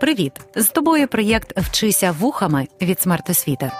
Привіт! 0.00 0.32
З 0.54 0.68
тобою 0.68 1.08
проєкт 1.08 1.58
Вчися 1.58 2.12
вухами 2.12 2.68
від 2.82 3.00
смертосвіти. 3.00 3.70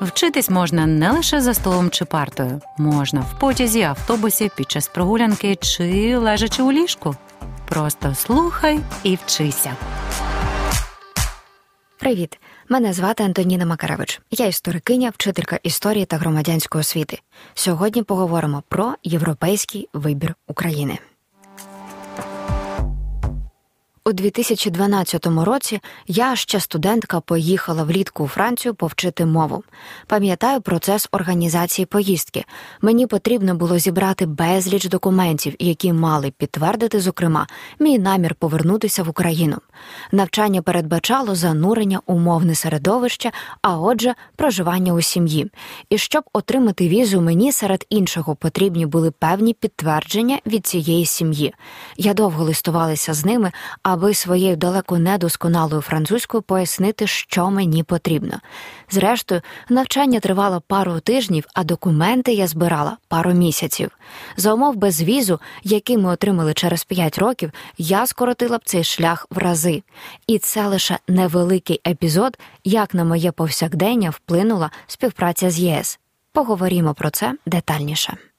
Вчитись 0.00 0.50
можна 0.50 0.86
не 0.86 1.10
лише 1.10 1.40
за 1.40 1.54
столом 1.54 1.90
чи 1.90 2.04
партою, 2.04 2.60
можна 2.78 3.20
в 3.20 3.38
потязі, 3.38 3.82
автобусі, 3.82 4.50
під 4.56 4.70
час 4.70 4.88
прогулянки 4.88 5.56
чи 5.56 6.16
лежачи 6.16 6.62
у 6.62 6.72
ліжку. 6.72 7.16
Просто 7.68 8.14
слухай 8.14 8.80
і 9.02 9.18
вчися. 9.24 9.76
Привіт! 11.98 12.38
Мене 12.68 12.92
звати 12.92 13.24
Антоніна 13.24 13.66
Макаревич. 13.66 14.20
Я 14.30 14.46
історикиня, 14.46 15.10
вчителька 15.10 15.58
історії 15.62 16.04
та 16.04 16.16
громадянської 16.16 16.80
освіти. 16.80 17.18
Сьогодні 17.54 18.02
поговоримо 18.02 18.62
про 18.68 18.94
європейський 19.02 19.88
вибір 19.92 20.34
України. 20.46 20.98
У 24.10 24.12
2012 24.12 25.26
році 25.26 25.80
я 26.06 26.36
ще 26.36 26.60
студентка 26.60 27.20
поїхала 27.20 27.82
влітку 27.82 28.24
у 28.24 28.28
Францію 28.28 28.74
повчити 28.74 29.26
мову. 29.26 29.62
Пам'ятаю 30.06 30.60
процес 30.60 31.08
організації 31.12 31.86
поїздки. 31.86 32.44
Мені 32.80 33.06
потрібно 33.06 33.54
було 33.54 33.78
зібрати 33.78 34.26
безліч 34.26 34.88
документів, 34.88 35.54
які 35.58 35.92
мали 35.92 36.32
підтвердити, 36.38 37.00
зокрема, 37.00 37.46
мій 37.78 37.98
намір 37.98 38.34
повернутися 38.34 39.02
в 39.02 39.08
Україну. 39.08 39.56
Навчання 40.12 40.62
передбачало 40.62 41.34
занурення 41.34 42.00
у 42.06 42.18
мовне 42.18 42.54
середовище, 42.54 43.30
а 43.62 43.78
отже, 43.78 44.14
проживання 44.36 44.92
у 44.92 45.00
сім'ї. 45.00 45.50
І 45.90 45.98
щоб 45.98 46.24
отримати 46.32 46.88
візу, 46.88 47.20
мені 47.20 47.52
серед 47.52 47.86
іншого 47.90 48.34
потрібні 48.34 48.86
були 48.86 49.10
певні 49.10 49.54
підтвердження 49.54 50.38
від 50.46 50.66
цієї 50.66 51.06
сім'ї. 51.06 51.54
Я 51.96 52.14
довго 52.14 52.44
листувалася 52.44 53.14
з 53.14 53.24
ними 53.24 53.52
аби 53.99 53.99
своєю 54.14 54.56
далеко 54.56 54.98
недосконалою 54.98 55.82
французькою 55.82 56.42
пояснити, 56.42 57.06
що 57.06 57.50
мені 57.50 57.82
потрібно. 57.82 58.40
Зрештою, 58.90 59.42
навчання 59.68 60.20
тривало 60.20 60.62
пару 60.66 61.00
тижнів, 61.00 61.44
а 61.54 61.64
документи 61.64 62.32
я 62.32 62.46
збирала 62.46 62.96
пару 63.08 63.32
місяців. 63.32 63.90
За 64.36 64.54
умов 64.54 64.76
безвізу, 64.76 65.40
який 65.62 65.98
ми 65.98 66.10
отримали 66.10 66.54
через 66.54 66.84
п'ять 66.84 67.18
років, 67.18 67.52
я 67.78 68.06
скоротила 68.06 68.58
б 68.58 68.62
цей 68.64 68.84
шлях 68.84 69.26
в 69.30 69.38
рази. 69.38 69.82
І 70.26 70.38
це 70.38 70.66
лише 70.66 70.98
невеликий 71.08 71.80
епізод, 71.86 72.38
як 72.64 72.94
на 72.94 73.04
моє 73.04 73.32
повсякдення 73.32 74.10
вплинула 74.10 74.70
співпраця 74.86 75.50
з 75.50 75.58
ЄС. 75.58 75.98
Поговоримо 76.32 76.94
про 76.94 77.10
це 77.10 77.34
детальніше. 77.46 78.29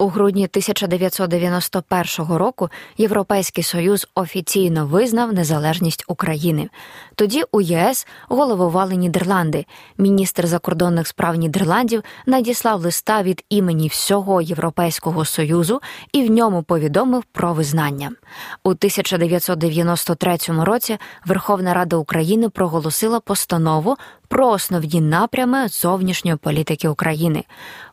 У 0.00 0.08
грудні 0.08 0.44
1991 0.44 2.36
року 2.36 2.70
Європейський 2.98 3.64
Союз 3.64 4.08
офіційно 4.14 4.86
визнав 4.86 5.32
незалежність 5.32 6.04
України. 6.08 6.68
Тоді 7.14 7.42
у 7.52 7.60
ЄС 7.60 8.06
головували 8.28 8.96
Нідерланди. 8.96 9.66
Міністр 9.98 10.46
закордонних 10.46 11.06
справ 11.06 11.34
Нідерландів 11.34 12.02
надіслав 12.26 12.80
листа 12.80 13.22
від 13.22 13.44
імені 13.48 13.88
всього 13.88 14.40
Європейського 14.40 15.24
союзу 15.24 15.80
і 16.12 16.22
в 16.22 16.30
ньому 16.30 16.62
повідомив 16.62 17.24
про 17.32 17.52
визнання. 17.52 18.10
У 18.64 18.68
1993 18.68 20.38
році 20.48 20.98
Верховна 21.26 21.74
Рада 21.74 21.96
України 21.96 22.48
проголосила 22.48 23.20
постанову 23.20 23.96
про 24.28 24.48
основні 24.48 25.00
напрями 25.00 25.68
зовнішньої 25.68 26.36
політики 26.36 26.88
України. 26.88 27.44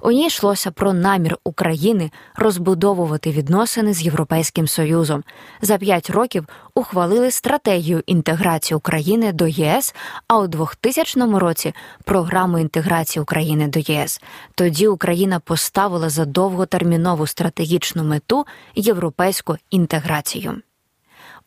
У 0.01 0.11
ній 0.11 0.27
йшлося 0.27 0.71
про 0.71 0.93
намір 0.93 1.37
України 1.43 2.11
розбудовувати 2.35 3.31
відносини 3.31 3.93
з 3.93 4.01
Європейським 4.01 4.67
Союзом. 4.67 5.23
За 5.61 5.77
п'ять 5.77 6.09
років 6.09 6.47
ухвалили 6.75 7.31
стратегію 7.31 8.03
інтеграції 8.05 8.77
України 8.77 9.33
до 9.33 9.47
ЄС, 9.47 9.95
а 10.27 10.39
у 10.39 10.47
2000 10.47 11.39
році 11.39 11.73
програму 12.03 12.59
інтеграції 12.59 13.23
України 13.23 13.67
до 13.67 13.79
ЄС. 13.79 14.21
Тоді 14.55 14.87
Україна 14.87 15.39
поставила 15.39 16.09
за 16.09 16.25
довготермінову 16.25 17.27
стратегічну 17.27 18.03
мету 18.03 18.45
європейську 18.75 19.57
інтеграцію. 19.69 20.61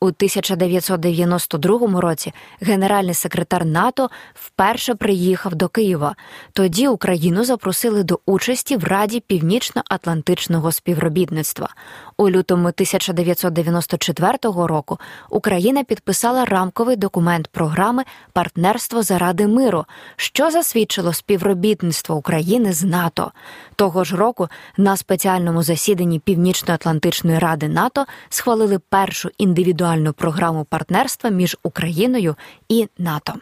У 0.01 0.07
1992 0.07 2.01
році 2.01 2.33
генеральний 2.61 3.15
секретар 3.15 3.65
НАТО 3.65 4.11
вперше 4.35 4.95
приїхав 4.95 5.55
до 5.55 5.69
Києва. 5.69 6.15
Тоді 6.53 6.89
Україну 6.89 7.45
запросили 7.45 8.03
до 8.03 8.21
участі 8.27 8.77
в 8.77 8.85
Раді 8.85 9.21
Північно-Атлантичного 9.21 10.73
співробітництва. 10.73 11.69
У 12.17 12.31
лютому 12.31 12.69
1994 12.69 14.39
року 14.43 14.99
Україна 15.31 15.85
підписала 15.85 16.45
рамковий 16.45 16.97
документ 16.97 17.49
програми 17.49 18.05
Партнерство 18.33 19.03
заради 19.03 19.47
миру, 19.47 19.85
що 20.17 20.51
засвідчило 20.51 21.13
співробітництво 21.13 22.17
України 22.17 22.73
з 22.73 22.85
НАТО. 22.85 23.33
Того 23.77 24.05
ж 24.05 24.17
року 24.17 24.49
на 24.77 24.97
спеціальному 24.97 25.63
засіданні 25.63 26.19
Північно-Атлантичної 26.19 27.39
ради 27.39 27.69
НАТО 27.69 28.05
схвалили 28.29 28.79
першу 28.79 29.31
індивідуальну 29.39 29.88
програму 30.13 30.65
партнерства 30.65 31.31
між 31.31 31.57
Україною 31.63 32.37
і 32.69 32.89
НАТО. 32.99 33.35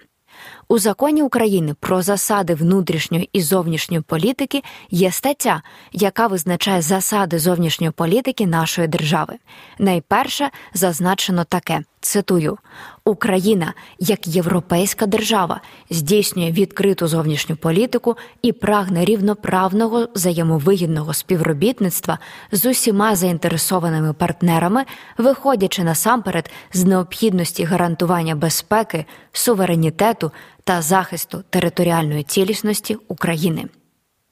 У 0.69 0.79
законі 0.79 1.23
України 1.23 1.75
про 1.81 2.03
засади 2.03 2.55
внутрішньої 2.55 3.31
і 3.33 3.41
зовнішньої 3.41 4.03
політики 4.03 4.63
є 4.91 5.13
стаття, 5.13 5.63
яка 5.93 6.27
визначає 6.27 6.83
засади 6.83 7.39
зовнішньої 7.39 7.91
політики 7.91 8.47
нашої 8.47 8.89
держави. 8.89 9.35
Найперше 9.79 10.51
зазначено 10.75 11.45
таке: 11.45 11.81
цитую: 12.07 12.59
Україна 13.05 13.75
як 13.99 14.27
європейська 14.27 15.07
держава 15.07 15.61
здійснює 15.91 16.51
відкриту 16.51 17.07
зовнішню 17.07 17.57
політику 17.57 18.17
і 18.43 18.53
прагне 18.53 19.05
рівноправного 19.05 20.09
взаємовигідного 20.15 21.15
співробітництва 21.15 22.19
з 22.53 22.67
усіма 22.67 23.17
заінтересованими 23.17 24.13
партнерами, 24.13 24.85
виходячи 25.19 25.85
насамперед 25.85 26.51
з 26.73 26.85
необхідності 26.85 27.65
гарантування 27.65 28.35
безпеки, 28.35 29.05
суверенітету 29.33 30.33
та 30.65 30.83
захисту 30.83 31.45
територіальної 31.51 32.23
цілісності 32.23 32.97
України. 33.09 33.65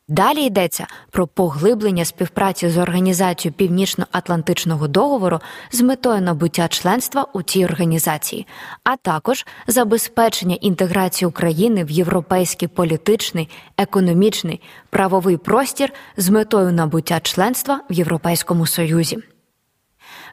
Далі 0.09 0.43
йдеться 0.43 0.87
про 1.11 1.27
поглиблення 1.27 2.05
співпраці 2.05 2.69
з 2.69 2.79
організацією 2.79 3.55
Північно-Атлантичного 3.55 4.89
договору 4.89 5.41
з 5.73 5.81
метою 5.81 6.21
набуття 6.21 6.69
членства 6.69 7.27
у 7.33 7.43
цій 7.43 7.65
організації, 7.65 8.47
а 8.85 8.97
також 8.97 9.47
забезпечення 9.67 10.57
інтеграції 10.61 11.29
України 11.29 11.85
в 11.85 11.91
європейський 11.91 12.69
політичний, 12.69 13.49
економічний, 13.79 14.61
правовий 14.91 15.37
простір 15.37 15.93
з 16.17 16.29
метою 16.29 16.73
набуття 16.73 17.21
членства 17.21 17.81
в 17.91 17.93
Європейському 17.93 18.67
Союзі. 18.67 19.34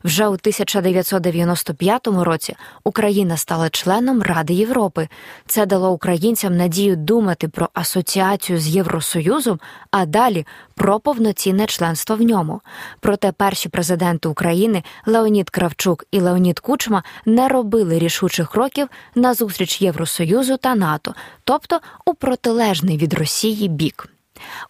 Вже 0.04 0.28
у 0.28 0.32
1995 0.32 2.08
році 2.08 2.56
Україна 2.84 3.38
стала 3.38 3.70
членом 3.70 4.22
Ради 4.22 4.54
Європи. 4.54 5.08
Це 5.46 5.66
дало 5.66 5.92
українцям 5.92 6.58
надію 6.58 6.96
думати 6.96 7.48
про 7.48 7.70
асоціацію 7.74 8.60
з 8.60 8.68
Євросоюзом, 8.68 9.60
а 9.92 10.06
далі 10.06 10.46
про 10.76 11.00
повноцінне 11.00 11.66
членство 11.66 12.16
в 12.16 12.22
ньому. 12.22 12.62
Проте 13.00 13.32
перші 13.32 13.70
президенти 13.70 14.30
України 14.30 14.84
Леонід 15.06 15.50
Кравчук 15.50 16.06
і 16.12 16.20
Леонід 16.20 16.60
Кучма 16.60 17.04
не 17.26 17.48
робили 17.48 18.00
рішучих 18.00 18.50
кроків 18.50 18.88
на 19.16 19.34
зустріч 19.34 19.82
Євросоюзу 19.82 20.58
та 20.58 20.76
НАТО, 20.76 21.16
тобто 21.44 21.80
у 22.06 22.14
протилежний 22.14 22.98
від 22.98 23.14
Росії 23.14 23.68
бік. 23.68 24.10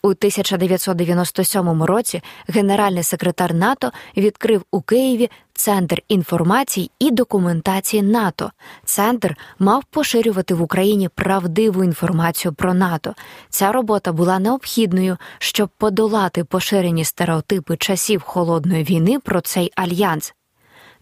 У 0.01 0.07
1997 0.07 1.83
році 1.83 2.21
генеральний 2.47 3.03
секретар 3.03 3.53
НАТО 3.53 3.91
відкрив 4.17 4.65
у 4.71 4.81
Києві 4.81 5.29
Центр 5.53 6.01
інформації 6.07 6.91
і 6.99 7.11
документації 7.11 8.03
НАТО. 8.03 8.51
Центр 8.85 9.37
мав 9.59 9.83
поширювати 9.83 10.53
в 10.53 10.61
Україні 10.61 11.09
правдиву 11.09 11.83
інформацію 11.83 12.53
про 12.53 12.73
НАТО. 12.73 13.15
Ця 13.49 13.71
робота 13.71 14.11
була 14.11 14.39
необхідною, 14.39 15.17
щоб 15.39 15.69
подолати 15.77 16.43
поширені 16.43 17.05
стереотипи 17.05 17.77
часів 17.77 18.21
холодної 18.21 18.83
війни 18.83 19.19
про 19.19 19.41
цей 19.41 19.71
альянс. 19.75 20.33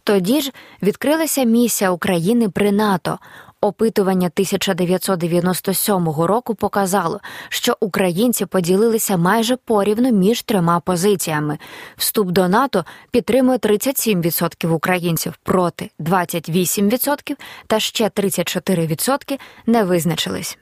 Тоді 0.04 0.42
ж 0.42 0.52
відкрилася 0.84 1.44
місія 1.44 1.92
України 1.92 2.50
при 2.50 2.72
НАТО. 2.72 3.20
Опитування 3.62 4.28
1997 4.28 6.10
року 6.10 6.56
показало, 6.56 7.20
що 7.50 7.78
українці 7.80 8.46
поділилися 8.46 9.18
майже 9.18 9.56
порівну 9.56 10.12
між 10.12 10.42
трьома 10.42 10.80
позиціями. 10.80 11.58
Вступ 11.98 12.30
до 12.30 12.48
НАТО 12.48 12.86
підтримує 13.12 13.58
37% 13.58 14.70
українців 14.70 15.34
проти 15.44 15.90
28% 16.00 17.36
та 17.68 17.80
ще 17.80 18.06
34% 18.10 19.40
не 19.66 19.84
визначились. 19.84 20.59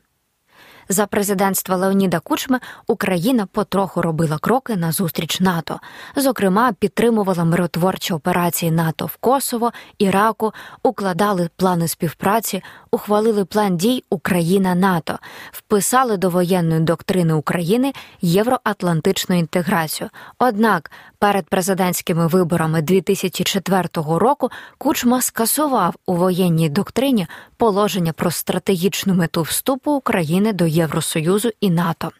За 0.89 1.07
президентства 1.07 1.75
Леоніда 1.75 2.19
Кучми 2.19 2.59
Україна 2.87 3.45
потроху 3.45 4.01
робила 4.01 4.37
кроки 4.37 4.75
на 4.75 4.91
зустріч 4.91 5.39
НАТО. 5.39 5.79
Зокрема, 6.15 6.73
підтримувала 6.79 7.43
миротворчі 7.43 8.13
операції 8.13 8.71
НАТО 8.71 9.05
в 9.05 9.17
Косово, 9.17 9.71
Іраку, 9.97 10.53
укладали 10.83 11.49
плани 11.55 11.87
співпраці, 11.87 12.63
ухвалили 12.91 13.45
план 13.45 13.77
дій 13.77 14.03
Україна 14.09 14.75
НАТО, 14.75 15.19
вписали 15.51 16.17
до 16.17 16.29
воєнної 16.29 16.81
доктрини 16.81 17.33
України 17.33 17.93
євроатлантичну 18.21 19.39
інтеграцію. 19.39 20.09
Однак 20.39 20.91
перед 21.19 21.49
президентськими 21.49 22.27
виборами 22.27 22.81
2004 22.81 23.89
року 23.95 24.49
Кучма 24.77 25.21
скасував 25.21 25.95
у 26.05 26.13
воєнній 26.13 26.69
доктрині 26.69 27.27
положення 27.57 28.13
про 28.13 28.31
стратегічну 28.31 29.13
мету 29.13 29.41
вступу 29.41 29.91
України 29.91 30.53
до 30.53 30.65
Євросоюзу 30.65 31.49
і 31.61 31.69
НАТО. 31.69 32.11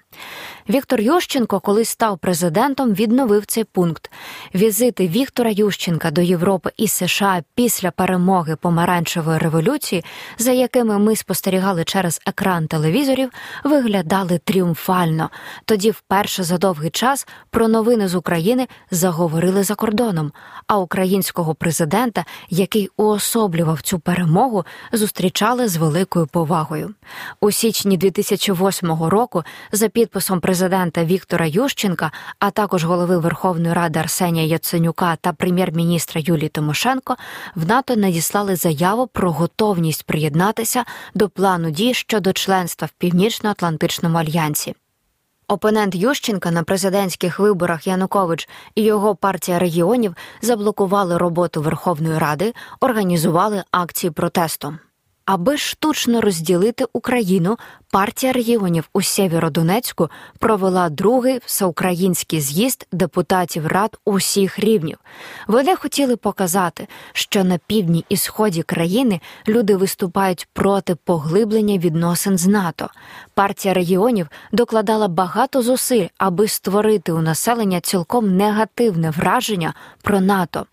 Віктор 0.69 1.01
Ющенко, 1.01 1.59
коли 1.59 1.85
став 1.85 2.17
президентом, 2.17 2.93
відновив 2.93 3.45
цей 3.45 3.63
пункт. 3.63 4.11
Візити 4.55 5.07
Віктора 5.07 5.49
Ющенка 5.49 6.11
до 6.11 6.21
Європи 6.21 6.71
і 6.77 6.87
США 6.87 7.43
після 7.55 7.91
перемоги 7.91 8.55
помаранчевої 8.55 9.37
революції, 9.37 10.05
за 10.37 10.51
якими 10.51 10.99
ми 10.99 11.15
спостерігали 11.15 11.83
через 11.83 12.21
екран 12.25 12.67
телевізорів, 12.67 13.29
виглядали 13.63 14.39
тріумфально. 14.43 15.29
Тоді, 15.65 15.91
вперше 15.91 16.43
за 16.43 16.57
довгий 16.57 16.89
час, 16.89 17.27
про 17.49 17.67
новини 17.67 18.07
з 18.07 18.15
України 18.15 18.67
заговорили 18.91 19.63
за 19.63 19.75
кордоном. 19.75 20.31
А 20.67 20.77
українського 20.77 21.55
президента, 21.55 22.25
який 22.49 22.89
уособлював 22.97 23.81
цю 23.81 23.99
перемогу, 23.99 24.65
зустрічали 24.91 25.67
з 25.67 25.77
великою 25.77 26.27
повагою. 26.27 26.93
У 27.41 27.51
січні 27.51 27.97
2008 27.97 29.03
року 29.03 29.43
за 29.71 29.89
підписом 30.07 30.39
президента 30.39 31.03
Віктора 31.03 31.45
Ющенка, 31.45 32.11
а 32.39 32.51
також 32.51 32.83
голови 32.83 33.17
Верховної 33.17 33.73
Ради 33.73 33.99
Арсенія 33.99 34.45
Яценюка 34.45 35.15
та 35.15 35.33
прем'єр-міністра 35.33 36.21
Юлії 36.25 36.49
Тимошенко 36.49 37.15
в 37.55 37.67
НАТО 37.67 37.95
надіслали 37.95 38.55
заяву 38.55 39.07
про 39.07 39.31
готовність 39.31 40.03
приєднатися 40.03 40.83
до 41.13 41.29
плану 41.29 41.71
дій 41.71 41.93
щодо 41.93 42.33
членства 42.33 42.87
в 42.87 42.91
Північно-Атлантичному 42.91 44.17
альянсі. 44.17 44.75
Опонент 45.47 45.95
Ющенка 45.95 46.51
на 46.51 46.63
президентських 46.63 47.39
виборах 47.39 47.87
Янукович 47.87 48.49
і 48.75 48.83
його 48.83 49.15
партія 49.15 49.59
регіонів 49.59 50.15
заблокували 50.41 51.17
роботу 51.17 51.61
Верховної 51.61 52.17
Ради, 52.17 52.53
організували 52.79 53.63
акції 53.71 54.11
протесту. 54.11 54.77
Аби 55.27 55.57
штучно 55.57 56.21
розділити 56.21 56.85
Україну, 56.93 57.57
партія 57.91 58.33
регіонів 58.33 58.89
у 58.93 59.01
Сєвєродонецьку 59.01 60.09
провела 60.39 60.89
другий 60.89 61.39
всеукраїнський 61.45 62.41
з'їзд 62.41 62.87
депутатів 62.91 63.67
рад 63.67 63.97
усіх 64.05 64.59
рівнів. 64.59 64.97
Вони 65.47 65.75
хотіли 65.75 66.15
показати, 66.15 66.87
що 67.13 67.43
на 67.43 67.57
півдні 67.57 68.05
і 68.09 68.17
сході 68.17 68.63
країни 68.63 69.21
люди 69.47 69.75
виступають 69.75 70.47
проти 70.53 70.95
поглиблення 70.95 71.77
відносин 71.77 72.37
з 72.37 72.47
НАТО. 72.47 72.89
Партія 73.33 73.73
регіонів 73.73 74.27
докладала 74.51 75.07
багато 75.07 75.61
зусиль, 75.61 76.07
аби 76.17 76.47
створити 76.47 77.11
у 77.11 77.21
населення 77.21 77.81
цілком 77.81 78.37
негативне 78.37 79.09
враження 79.09 79.73
про 80.01 80.21
НАТО. 80.21 80.65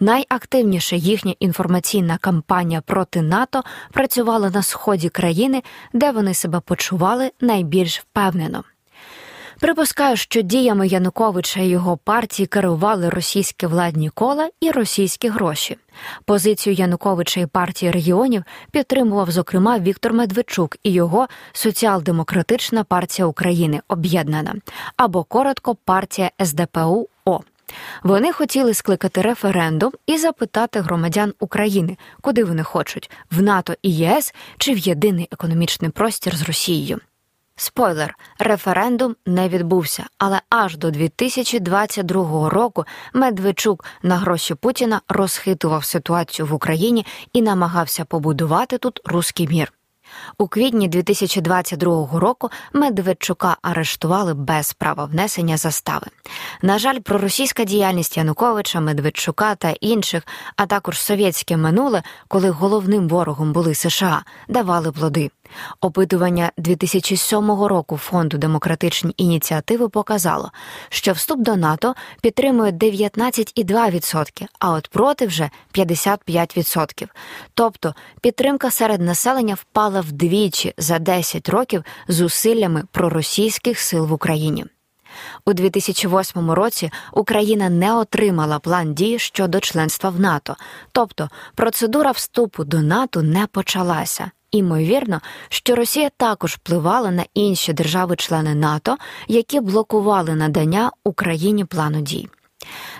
Найактивніша 0.00 0.96
їхня 0.96 1.34
інформаційна 1.40 2.18
кампанія 2.18 2.80
проти 2.80 3.22
НАТО 3.22 3.62
працювала 3.98 4.50
на 4.50 4.62
сході 4.62 5.08
країни, 5.08 5.62
де 5.92 6.10
вони 6.10 6.34
себе 6.34 6.60
почували 6.60 7.30
найбільш 7.40 8.00
впевнено. 8.00 8.64
Припускаю, 9.60 10.16
що 10.16 10.42
діями 10.42 10.86
Януковича 10.86 11.60
і 11.60 11.68
його 11.68 11.96
партії 11.96 12.46
керували 12.46 13.08
російські 13.08 13.66
владні 13.66 14.08
кола 14.08 14.50
і 14.60 14.70
російські 14.70 15.28
гроші. 15.28 15.76
Позицію 16.24 16.74
Януковича 16.74 17.40
і 17.40 17.46
партії 17.46 17.92
регіонів 17.92 18.44
підтримував, 18.70 19.30
зокрема, 19.30 19.78
Віктор 19.78 20.12
Медведчук 20.12 20.76
і 20.82 20.92
його 20.92 21.28
Соціал-Демократична 21.52 22.84
партія 22.84 23.26
України 23.26 23.80
об'єднана 23.88 24.54
або 24.96 25.24
коротко 25.24 25.74
партія 25.74 26.30
СДПУ 26.44 27.08
О. 27.24 27.40
Вони 28.02 28.32
хотіли 28.32 28.74
скликати 28.74 29.22
референдум 29.22 29.92
і 30.06 30.18
запитати 30.18 30.80
громадян 30.80 31.34
України, 31.40 31.96
куди 32.20 32.44
вони 32.44 32.62
хочуть 32.62 33.10
в 33.30 33.42
НАТО 33.42 33.74
і 33.82 33.96
ЄС 33.96 34.34
чи 34.58 34.74
в 34.74 34.78
єдиний 34.78 35.28
економічний 35.30 35.90
простір 35.90 36.36
з 36.36 36.42
Росією. 36.42 37.00
Спойлер, 37.60 38.18
референдум 38.38 39.16
не 39.26 39.48
відбувся, 39.48 40.06
але 40.18 40.40
аж 40.50 40.76
до 40.76 40.90
2022 40.90 42.48
року 42.48 42.84
Медведчук 43.12 43.84
на 44.02 44.16
гроші 44.16 44.54
Путіна 44.54 45.00
розхитував 45.08 45.84
ситуацію 45.84 46.46
в 46.46 46.54
Україні 46.54 47.06
і 47.32 47.42
намагався 47.42 48.04
побудувати 48.04 48.78
тут 48.78 49.00
руський 49.04 49.48
мір. 49.48 49.72
У 50.38 50.48
квітні 50.48 50.88
2022 50.88 52.08
року 52.12 52.50
Медведчука 52.72 53.56
арештували 53.62 54.34
без 54.34 54.72
права 54.72 55.04
внесення 55.04 55.56
застави. 55.56 56.06
На 56.62 56.78
жаль, 56.78 56.98
проросійська 56.98 57.64
діяльність 57.64 58.16
Януковича, 58.16 58.80
Медведчука 58.80 59.54
та 59.54 59.70
інших, 59.70 60.22
а 60.56 60.66
також 60.66 61.00
совєтське 61.00 61.56
минуле, 61.56 62.02
коли 62.28 62.50
головним 62.50 63.08
ворогом 63.08 63.52
були 63.52 63.74
США, 63.74 64.22
давали 64.48 64.92
плоди. 64.92 65.30
Опитування 65.80 66.52
2007 66.56 67.50
року 67.50 67.96
фонду 67.96 68.38
демократичні 68.38 69.14
ініціативи 69.16 69.88
показало, 69.88 70.52
що 70.88 71.12
вступ 71.12 71.40
до 71.40 71.56
НАТО 71.56 71.94
підтримує 72.20 72.72
19,2%, 72.72 74.46
а 74.58 74.72
от 74.72 74.88
проти 74.88 75.26
вже 75.26 75.50
55%. 75.74 77.08
Тобто 77.54 77.94
підтримка 78.20 78.70
серед 78.70 79.00
населення 79.00 79.54
впала 79.54 80.00
вдвічі 80.00 80.74
за 80.78 80.98
10 80.98 81.48
років 81.48 81.84
зусиллями 82.08 82.82
проросійських 82.92 83.80
сил 83.80 84.06
в 84.06 84.12
Україні. 84.12 84.66
У 85.44 85.52
2008 85.52 86.50
році 86.50 86.90
Україна 87.12 87.68
не 87.68 87.94
отримала 87.94 88.58
план 88.58 88.94
дій 88.94 89.18
щодо 89.18 89.60
членства 89.60 90.10
в 90.10 90.20
НАТО, 90.20 90.56
тобто 90.92 91.30
процедура 91.54 92.10
вступу 92.10 92.64
до 92.64 92.80
НАТО 92.80 93.22
не 93.22 93.46
почалася. 93.46 94.30
Імовірно, 94.50 95.20
що 95.48 95.74
Росія 95.74 96.10
також 96.16 96.54
впливала 96.54 97.10
на 97.10 97.24
інші 97.34 97.72
держави-члени 97.72 98.54
НАТО, 98.54 98.96
які 99.28 99.60
блокували 99.60 100.34
надання 100.34 100.90
Україні 101.04 101.64
плану 101.64 102.00
дій. 102.00 102.28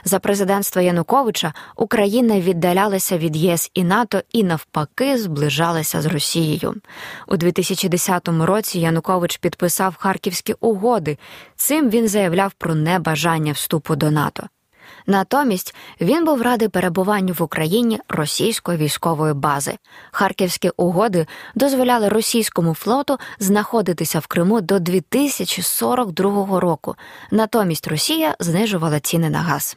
За 0.05 0.19
президентства 0.19 0.83
Януковича 0.83 1.53
Україна 1.77 2.41
віддалялася 2.41 3.19
від 3.19 3.37
ЄС 3.37 3.71
і 3.75 3.85
НАТО 3.85 4.23
і 4.33 4.45
навпаки 4.45 5.19
зближалася 5.19 6.03
з 6.03 6.07
Росією. 6.07 6.75
У 7.27 7.37
2010 7.37 8.29
році 8.29 8.81
Янукович 8.81 9.37
підписав 9.37 9.97
Харківські 9.99 10.55
угоди. 10.61 11.19
Цим 11.57 11.91
він 11.91 12.09
заявляв 12.09 12.53
про 12.53 12.75
небажання 12.75 13.53
вступу 13.53 13.97
до 13.97 14.11
НАТО. 14.11 14.49
Натомість 15.07 15.75
він 16.01 16.25
був 16.25 16.43
радий 16.43 16.69
перебуванню 16.69 17.35
в 17.39 17.43
Україні 17.43 18.01
російської 18.09 18.79
військової 18.79 19.35
бази. 19.35 19.79
Харківські 20.13 20.71
угоди 20.77 21.27
дозволяли 21.55 22.09
російському 22.09 22.75
флоту 22.75 23.19
знаходитися 23.39 24.19
в 24.19 24.27
Криму 24.27 24.61
до 24.61 24.79
2042 24.79 26.61
року. 26.61 26.95
Натомість 27.31 27.89
Росія 27.89 28.37
знижувала 28.41 29.01
ціни 29.01 29.31
на 29.31 29.39
газ. 29.39 29.77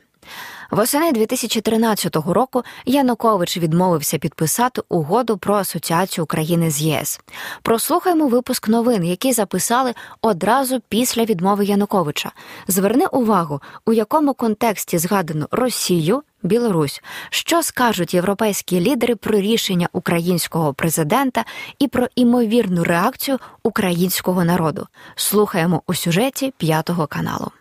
Восени 0.71 1.11
2013 1.11 2.15
року 2.15 2.63
Янукович 2.85 3.57
відмовився 3.57 4.17
підписати 4.17 4.81
угоду 4.89 5.37
про 5.37 5.55
асоціацію 5.55 6.23
України 6.23 6.71
з 6.71 6.81
ЄС. 6.81 7.19
Прослухаймо 7.61 8.27
випуск 8.27 8.67
новин, 8.67 9.03
які 9.03 9.33
записали 9.33 9.93
одразу 10.21 10.79
після 10.89 11.25
відмови 11.25 11.65
Януковича. 11.65 12.31
Зверни 12.67 13.05
увагу, 13.05 13.61
у 13.85 13.93
якому 13.93 14.33
контексті 14.33 14.97
згадано 14.97 15.47
Росію. 15.51 16.23
Білорусь, 16.43 17.01
що 17.29 17.63
скажуть 17.63 18.13
європейські 18.13 18.79
лідери 18.79 19.15
про 19.15 19.39
рішення 19.39 19.89
українського 19.93 20.73
президента 20.73 21.45
і 21.79 21.87
про 21.87 22.07
імовірну 22.15 22.83
реакцію 22.83 23.37
українського 23.63 24.43
народу? 24.43 24.87
Слухаємо 25.15 25.81
у 25.87 25.93
сюжеті 25.93 26.53
п'ятого 26.57 27.07
каналу. 27.07 27.51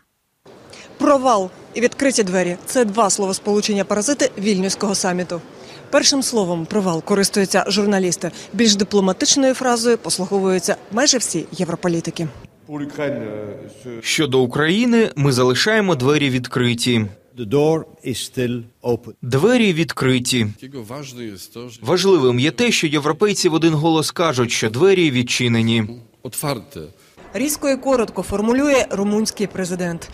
Провал 0.98 1.50
і 1.74 1.80
відкриті 1.80 2.22
двері 2.22 2.56
це 2.66 2.84
два 2.84 3.10
словосполучення 3.10 3.84
паразити 3.84 4.30
вільнюського 4.38 4.94
саміту. 4.94 5.40
Першим 5.90 6.22
словом 6.22 6.66
провал 6.66 7.02
користуються 7.02 7.64
журналісти. 7.68 8.30
Більш 8.52 8.74
дипломатичною 8.74 9.54
фразою 9.54 9.98
послуговуються 9.98 10.76
майже 10.92 11.18
всі 11.18 11.44
європолітики. 11.52 12.28
Щодо 14.00 14.40
України, 14.40 15.10
ми 15.16 15.32
залишаємо 15.32 15.94
двері 15.94 16.30
відкриті. 16.30 17.06
Двері 19.22 19.72
відкриті. 19.72 20.46
Важливим 21.82 22.40
є 22.40 22.50
те, 22.50 22.70
що 22.70 22.86
європейці 22.86 23.48
в 23.48 23.54
один 23.54 23.74
голос 23.74 24.10
кажуть, 24.10 24.50
що 24.50 24.70
двері 24.70 25.10
відчинені. 25.10 25.84
Різко 27.34 27.68
і 27.68 27.76
коротко 27.76 28.22
формулює 28.22 28.86
румунський 28.90 29.46
президент. 29.46 30.10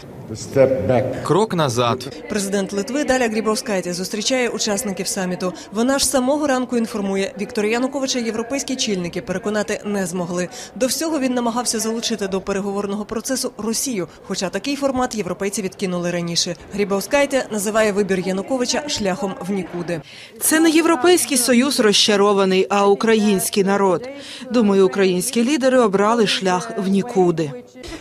Крок 1.25 1.55
назад. 1.55 2.17
Президент 2.29 2.73
Литви 2.73 3.05
Даля 3.05 3.29
Грібовскайте 3.29 3.95
зустрічає 3.95 4.49
учасників 4.49 5.07
саміту. 5.07 5.53
Вона 5.73 5.99
ж 5.99 6.07
самого 6.07 6.47
ранку 6.47 6.77
інформує, 6.77 7.33
Віктора 7.41 7.69
Януковича 7.69 8.19
європейські 8.19 8.77
чільники 8.77 9.23
переконати 9.23 9.81
не 9.85 10.07
змогли. 10.07 10.49
До 10.75 10.87
всього 10.87 11.19
він 11.19 11.35
намагався 11.35 11.79
залучити 11.79 12.29
до 12.29 12.41
переговорного 12.41 13.05
процесу 13.05 13.53
Росію, 13.59 14.09
хоча 14.27 14.49
такий 14.49 14.77
формат 14.77 15.15
європейці 15.15 15.63
відкинули 15.63 16.11
раніше. 16.11 16.57
Грібовскайте 16.75 17.47
називає 17.51 17.93
вибір 17.93 18.21
Януковича 18.21 18.89
шляхом 18.89 19.35
в 19.41 19.51
нікуди. 19.51 20.01
Це 20.41 20.61
не 20.61 20.71
європейський 20.71 21.37
союз 21.37 21.81
розчарований, 21.81 22.67
а 22.71 22.87
український 22.87 23.65
народ. 23.65 24.09
Думаю, 24.51 24.87
українські 24.87 25.45
лідери 25.45 25.79
обрали 25.79 26.27
шлях 26.27 26.71
в 26.79 26.89
нікуди. 26.89 27.06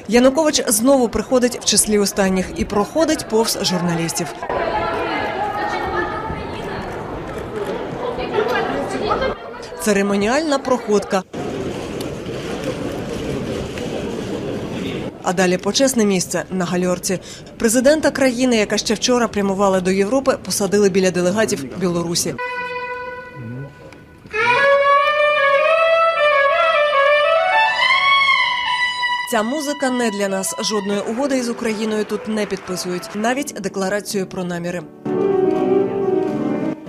Янукович 0.07 0.63
знову 0.67 1.09
приходить 1.09 1.59
в 1.61 1.65
числі 1.65 1.99
останніх 1.99 2.45
і 2.57 2.65
проходить 2.65 3.29
повз 3.29 3.57
журналістів. 3.61 4.27
Церемоніальна 9.81 10.59
проходка. 10.59 11.23
А 15.23 15.33
далі 15.33 15.57
почесне 15.57 16.05
місце 16.05 16.43
на 16.51 16.65
гальорці. 16.65 17.19
Президента 17.57 18.11
країни, 18.11 18.55
яка 18.55 18.77
ще 18.77 18.93
вчора 18.93 19.27
прямувала 19.27 19.81
до 19.81 19.91
Європи, 19.91 20.37
посадили 20.45 20.89
біля 20.89 21.11
делегатів 21.11 21.77
Білорусі. 21.79 22.35
Ця 29.27 29.43
музика 29.43 29.89
не 29.89 30.09
для 30.11 30.27
нас. 30.27 30.55
Жодної 30.59 30.99
угоди 30.99 31.37
із 31.37 31.49
Україною 31.49 32.05
тут 32.05 32.27
не 32.27 32.45
підписують, 32.45 33.09
навіть 33.15 33.55
декларацію 33.61 34.27
про 34.27 34.43
наміри. 34.43 34.81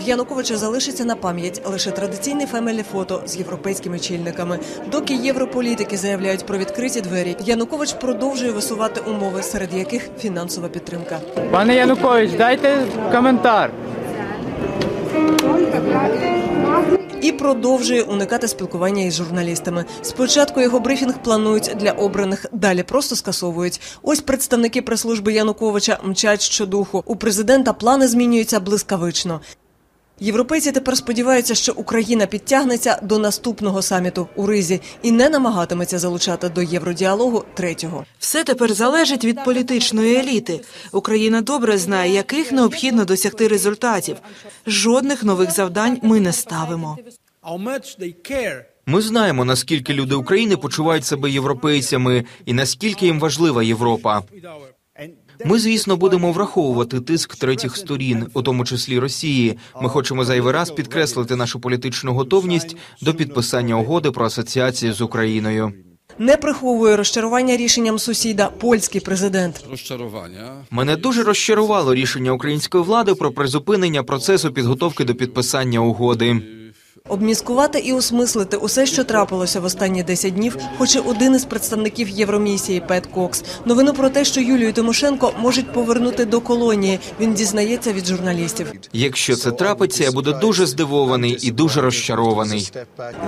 Януковича 0.01 0.57
залишиться 0.57 1.05
на 1.05 1.17
пам'ять 1.17 1.63
лише 1.67 1.91
традиційне 1.91 2.47
фемелі 2.47 2.83
фото 2.93 3.23
з 3.27 3.37
європейськими 3.37 3.99
чільниками. 3.99 4.59
Доки 4.91 5.15
європолітики 5.15 5.97
заявляють 5.97 6.47
про 6.47 6.59
відкриті 6.59 7.01
двері, 7.01 7.37
Янукович 7.41 7.93
продовжує 7.93 8.53
висувати 8.53 9.01
умови, 9.01 9.43
серед 9.43 9.75
яких 9.75 10.09
фінансова 10.19 10.69
підтримка. 10.69 11.21
Пане 11.51 11.75
Янукович, 11.75 12.31
дайте 12.31 12.87
коментар. 13.13 13.71
І 17.27 17.33
продовжує 17.33 18.03
уникати 18.03 18.49
спілкування 18.49 19.03
із 19.03 19.15
журналістами. 19.15 19.85
Спочатку 20.03 20.61
його 20.61 20.81
брифінг 20.81 21.23
планують 21.23 21.73
для 21.77 21.93
обраних, 21.93 22.47
далі 22.53 22.83
просто 22.83 23.17
скасовують. 23.17 23.81
Ось 24.03 24.21
представники 24.21 24.83
прес-служби 24.83 25.33
Януковича 25.33 25.99
мчать 26.05 26.43
щодуху. 26.43 27.03
У 27.07 27.17
президента 27.17 27.73
плани 27.73 28.09
змінюються 28.09 28.61
блискавично. 28.61 29.41
Європейці 30.21 30.73
тепер 30.73 30.97
сподіваються, 30.97 31.55
що 31.55 31.73
Україна 31.77 32.27
підтягнеться 32.27 33.01
до 33.03 33.19
наступного 33.19 33.83
саміту 33.83 34.29
у 34.37 34.47
Ризі 34.47 34.81
і 35.03 35.13
не 35.13 35.29
намагатиметься 35.29 35.99
залучати 35.99 36.49
до 36.49 36.63
євродіалогу 36.63 37.45
третього. 37.55 38.05
Все 38.19 38.45
тепер 38.45 38.75
залежить 38.75 39.25
від 39.25 39.45
політичної 39.45 40.17
еліти. 40.17 40.61
Україна 40.93 41.41
добре 41.41 41.79
знає, 41.79 42.13
яких 42.13 42.53
необхідно 42.53 43.05
досягти 43.05 43.49
результатів. 43.49 44.17
Жодних 44.67 45.25
нових 45.25 45.51
завдань 45.51 45.99
ми 46.03 46.21
не 46.21 46.33
ставимо. 46.33 46.99
Ми 48.87 49.03
знаємо, 49.03 49.45
наскільки 49.45 49.93
люди 49.95 50.15
України 50.15 50.57
почувають 50.57 51.05
себе 51.05 51.31
європейцями 51.31 52.25
і 52.45 52.53
наскільки 52.53 53.07
їм 53.07 53.21
важлива 53.21 53.63
Європа. 53.63 54.23
Ми, 55.45 55.59
звісно, 55.59 55.97
будемо 55.97 56.33
враховувати 56.33 57.01
тиск 57.01 57.37
третіх 57.37 57.77
сторін, 57.77 58.27
у 58.35 58.43
тому 58.43 58.65
числі 58.65 58.99
Росії. 58.99 59.59
Ми 59.83 59.89
хочемо 59.89 60.25
зайвий 60.25 60.53
раз 60.53 60.71
підкреслити 60.71 61.37
нашу 61.37 61.61
політичну 61.61 62.13
готовність 62.13 62.77
до 63.03 63.15
підписання 63.15 63.79
угоди 63.79 64.11
про 64.11 64.27
асоціацію 64.27 64.93
з 64.93 65.01
Україною. 65.01 65.73
Не 66.19 66.37
приховує 66.37 66.97
розчарування 66.97 67.57
рішенням 67.57 67.99
сусіда 67.99 68.51
польський 68.61 69.01
президент. 69.01 69.65
rozczarowania 69.71 70.65
Мене 70.71 70.97
дуже 70.97 71.23
розчарувало 71.23 71.95
рішення 71.95 72.33
української 72.33 72.85
влади 72.85 73.15
про 73.15 73.33
призупинення 73.33 74.03
процесу 74.03 74.53
підготовки 74.53 75.05
до 75.05 75.15
підписання 75.15 75.81
угоди. 75.81 76.43
Обміскувати 77.09 77.79
і 77.79 77.93
осмислити 77.93 78.57
усе, 78.57 78.87
що 78.87 79.05
трапилося 79.05 79.61
в 79.61 79.65
останні 79.65 80.03
10 80.03 80.35
днів, 80.35 80.57
хоче 80.79 81.01
один 81.01 81.35
із 81.35 81.45
представників 81.45 82.09
Євромісії 82.09 82.83
Пет 82.89 83.07
Кокс. 83.07 83.45
Новину 83.65 83.93
про 83.93 84.11
те, 84.11 84.25
що 84.25 84.41
Юлію 84.41 84.73
Тимошенко 84.73 85.33
можуть 85.39 85.73
повернути 85.73 86.25
до 86.25 86.41
колонії. 86.41 87.01
Він 87.21 87.35
дізнається 87.35 87.93
від 87.93 88.07
журналістів. 88.07 88.73
Якщо 88.93 89.37
це 89.37 89.51
трапиться, 89.51 90.05
я 90.05 90.13
буду 90.13 90.33
дуже 90.33 90.67
здивований 90.67 91.39
і 91.43 91.51
дуже 91.51 91.81
розчарований. 91.81 92.73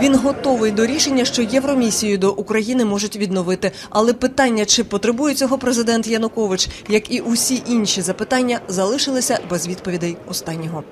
Він 0.00 0.14
готовий 0.14 0.72
до 0.72 0.86
рішення, 0.86 1.24
що 1.24 1.42
Євромісію 1.42 2.18
до 2.18 2.32
України 2.32 2.84
можуть 2.84 3.16
відновити. 3.16 3.72
Але 3.90 4.12
питання, 4.12 4.64
чи 4.64 4.84
потребує 4.84 5.34
цього 5.34 5.58
президент 5.58 6.06
Янукович, 6.06 6.68
як 6.88 7.12
і 7.12 7.20
усі 7.20 7.62
інші 7.66 8.02
запитання, 8.02 8.60
залишилися 8.68 9.38
без 9.50 9.68
відповідей 9.68 10.16
останнього. 10.28 10.84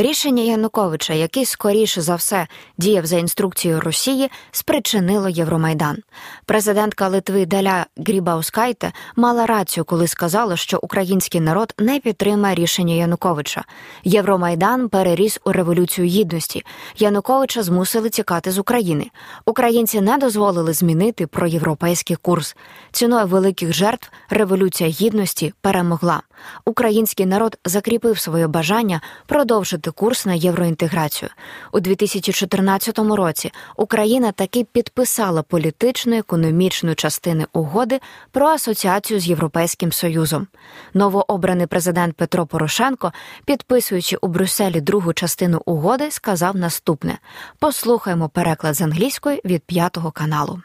Рішення 0.00 0.42
Януковича, 0.42 1.14
який 1.14 1.44
скоріше 1.44 2.00
за 2.00 2.14
все 2.14 2.46
діяв 2.78 3.06
за 3.06 3.16
інструкцією 3.16 3.80
Росії, 3.80 4.30
спричинило 4.50 5.28
Євромайдан. 5.28 5.96
Президентка 6.44 7.08
Литви 7.08 7.46
Даля 7.46 7.86
Грібаускайте 7.96 8.92
мала 9.16 9.46
рацію, 9.46 9.84
коли 9.84 10.08
сказала, 10.08 10.56
що 10.56 10.78
український 10.82 11.40
народ 11.40 11.74
не 11.78 12.00
підтримає 12.00 12.54
рішення 12.54 12.94
Януковича. 12.94 13.64
Євромайдан 14.04 14.88
переріс 14.88 15.40
у 15.44 15.52
революцію 15.52 16.06
гідності. 16.06 16.64
Януковича 16.98 17.62
змусили 17.62 18.10
тікати 18.10 18.50
з 18.50 18.58
України. 18.58 19.10
Українці 19.46 20.00
не 20.00 20.18
дозволили 20.18 20.72
змінити 20.72 21.26
проєвропейський 21.26 22.16
курс. 22.16 22.56
Ціною 22.92 23.26
великих 23.26 23.72
жертв 23.72 24.10
революція 24.30 24.90
гідності 24.90 25.54
перемогла. 25.60 26.22
Український 26.64 27.26
народ 27.26 27.58
закріпив 27.64 28.18
своє 28.18 28.46
бажання 28.46 29.00
продовжити 29.26 29.87
курс 29.92 30.26
на 30.26 30.34
євроінтеграцію. 30.34 31.30
У 31.72 31.80
2014 31.80 32.98
році 32.98 33.52
Україна 33.76 34.32
таки 34.32 34.64
підписала 34.64 35.42
політичну 35.42 36.16
економічну 36.16 36.94
частини 36.94 37.46
угоди 37.52 38.00
про 38.30 38.46
асоціацію 38.46 39.20
з 39.20 39.28
Європейським 39.28 39.92
Союзом. 39.92 40.46
Новообраний 40.94 41.66
президент 41.66 42.16
Петро 42.16 42.46
Порошенко, 42.46 43.12
підписуючи 43.44 44.16
у 44.16 44.28
Брюсселі 44.28 44.80
другу 44.80 45.12
частину 45.12 45.62
угоди, 45.66 46.10
сказав 46.10 46.56
наступне: 46.56 47.18
послухаймо 47.58 48.28
переклад 48.28 48.74
з 48.74 48.80
англійської 48.80 49.40
від 49.44 49.62
п'ятого 49.62 50.10
каналу. 50.10 50.62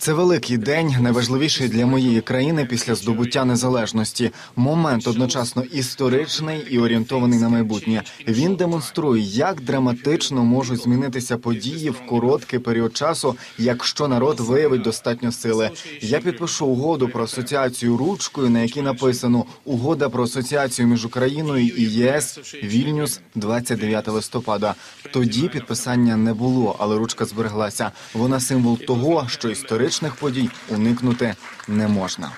Це 0.00 0.12
великий 0.12 0.58
день, 0.58 0.96
найважливіший 1.00 1.68
для 1.68 1.86
моєї 1.86 2.20
країни 2.20 2.64
після 2.64 2.94
здобуття 2.94 3.44
незалежності. 3.44 4.30
Момент 4.56 5.06
одночасно 5.06 5.62
історичний 5.62 6.60
і 6.70 6.78
орієнтований 6.78 7.38
на 7.38 7.48
майбутнє. 7.48 8.02
Він 8.28 8.54
демонструє, 8.54 9.22
як 9.22 9.60
драматично 9.60 10.44
можуть 10.44 10.82
змінитися 10.82 11.36
події 11.36 11.90
в 11.90 12.06
короткий 12.06 12.58
період 12.58 12.96
часу, 12.96 13.36
якщо 13.58 14.08
народ 14.08 14.40
виявить 14.40 14.82
достатньо 14.82 15.32
сили. 15.32 15.70
Я 16.00 16.20
підпишу 16.20 16.66
угоду 16.66 17.08
про 17.08 17.24
асоціацію 17.24 17.96
ручкою, 17.96 18.50
на 18.50 18.60
якій 18.60 18.82
написано 18.82 19.44
Угода 19.64 20.08
про 20.08 20.24
асоціацію 20.24 20.88
між 20.88 21.04
Україною 21.04 21.66
і 21.66 21.82
ЄС 21.82 22.38
Вільнюс 22.62 23.20
29 23.34 24.08
листопада. 24.08 24.74
Тоді 25.12 25.48
підписання 25.48 26.16
не 26.16 26.34
було, 26.34 26.76
але 26.78 26.96
ручка 26.96 27.24
збереглася. 27.24 27.90
Вона 28.14 28.40
символ 28.40 28.78
того, 28.78 29.26
що 29.28 29.48
історичних 29.88 30.14
подій 30.14 30.50
уникнути 30.68 31.34
не 31.68 31.88
можна. 31.88 32.32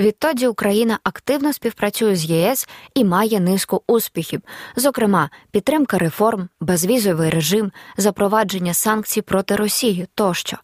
Відтоді 0.00 0.46
Україна 0.46 0.98
активно 1.04 1.52
співпрацює 1.52 2.16
з 2.16 2.24
ЄС 2.24 2.68
і 2.94 3.04
має 3.04 3.40
низку 3.40 3.82
успіхів, 3.86 4.40
зокрема, 4.76 5.30
підтримка 5.50 5.98
реформ, 5.98 6.48
безвізовий 6.60 7.30
режим, 7.30 7.72
запровадження 7.96 8.74
санкцій 8.74 9.22
проти 9.22 9.56
Росії 9.56 10.06
тощо. 10.14 10.58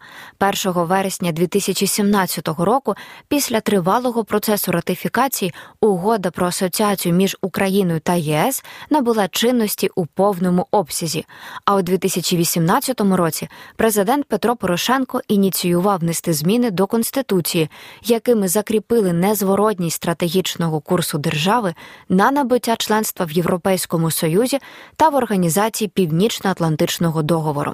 1 0.67 0.73
вересня 0.83 1.33
2017 1.33 2.49
року, 2.49 2.95
після 3.29 3.61
тривалого 3.61 4.25
процесу 4.25 4.73
ратифікації, 4.73 5.55
угода 5.81 6.31
про 6.31 6.47
асоціацію 6.47 7.15
між 7.15 7.37
Україною 7.41 8.01
та 8.01 8.15
ЄС 8.15 8.65
набула 8.91 9.29
чинності 9.29 9.91
у 9.95 10.07
повному 10.07 10.67
обсязі. 10.71 11.27
А 11.65 11.77
у 11.77 11.83
2018 11.83 13.01
році 13.01 13.49
президент 13.77 14.25
Петро 14.25 14.57
Порошенко 14.57 15.21
ініціював 15.29 16.01
внести 16.01 16.33
зміни 16.33 16.71
до 16.71 16.87
конституції, 16.87 17.71
якими 18.03 18.49
закріпили 18.49 19.13
незворотність 19.27 19.97
стратегічного 19.97 20.81
курсу 20.81 21.19
держави 21.19 21.75
на 22.09 22.31
набуття 22.31 22.77
членства 22.77 23.27
в 23.27 23.33
Європейському 23.33 24.11
Союзі 24.11 24.59
та 24.97 25.09
в 25.09 25.15
організації 25.15 25.89
Північно-Атлантичного 25.89 27.23
договору. 27.23 27.73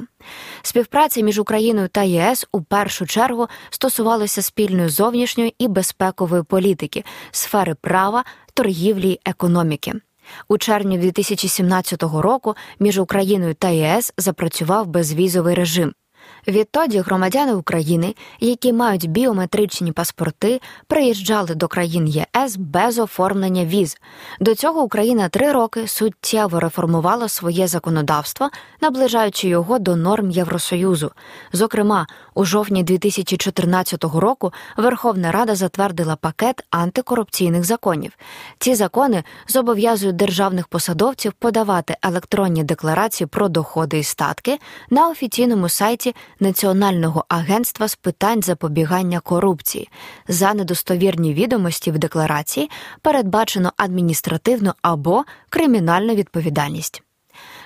Співпраця 0.62 1.20
між 1.20 1.38
Україною 1.38 1.88
та 1.88 2.02
ЄС 2.02 2.46
у 2.52 2.62
першу 2.62 3.06
чергу 3.06 3.48
стосувалася 3.70 4.42
спільної 4.42 4.88
зовнішньої 4.88 5.54
і 5.58 5.68
безпекової 5.68 6.42
політики, 6.42 7.04
сфери 7.30 7.74
права, 7.74 8.24
торгівлі 8.54 9.08
й 9.08 9.20
економіки. 9.24 9.92
У 10.48 10.58
червні 10.58 10.98
2017 10.98 12.02
року 12.02 12.54
між 12.80 12.98
Україною 12.98 13.54
та 13.54 13.68
ЄС 13.68 14.12
запрацював 14.16 14.86
безвізовий 14.86 15.54
режим. 15.54 15.92
Відтоді 16.48 16.98
громадяни 16.98 17.54
України, 17.54 18.14
які 18.40 18.72
мають 18.72 19.10
біометричні 19.10 19.92
паспорти, 19.92 20.60
приїжджали 20.86 21.54
до 21.54 21.68
країн 21.68 22.08
ЄС 22.08 22.56
без 22.56 22.98
оформлення 22.98 23.64
віз. 23.64 23.98
До 24.40 24.54
цього 24.54 24.82
Україна 24.82 25.28
три 25.28 25.52
роки 25.52 25.88
суттєво 25.88 26.60
реформувала 26.60 27.28
своє 27.28 27.66
законодавство, 27.66 28.50
наближаючи 28.80 29.48
його 29.48 29.78
до 29.78 29.96
норм 29.96 30.30
Євросоюзу. 30.30 31.12
Зокрема, 31.52 32.06
у 32.34 32.44
жовтні 32.44 32.82
2014 32.82 34.04
року 34.04 34.52
Верховна 34.76 35.32
Рада 35.32 35.54
затвердила 35.54 36.16
пакет 36.16 36.64
антикорупційних 36.70 37.64
законів. 37.64 38.12
Ці 38.58 38.74
закони 38.74 39.24
зобов'язують 39.48 40.16
державних 40.16 40.68
посадовців 40.68 41.32
подавати 41.32 41.96
електронні 42.02 42.64
декларації 42.64 43.28
про 43.28 43.48
доходи 43.48 43.98
і 43.98 44.04
статки 44.04 44.58
на 44.90 45.08
офіційному 45.08 45.68
сайті 45.68 46.14
Національного 46.42 47.24
агентства 47.28 47.88
з 47.88 47.96
питань 47.96 48.42
запобігання 48.42 49.20
корупції. 49.20 49.88
За 50.28 50.54
недостовірні 50.54 51.34
відомості 51.34 51.90
в 51.90 51.98
декларації 51.98 52.70
передбачено 53.02 53.72
адміністративну 53.76 54.72
або 54.82 55.24
кримінальну 55.48 56.14
відповідальність. 56.14 57.02